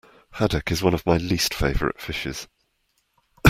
[0.31, 2.47] Haddock is one of my least favourite fishes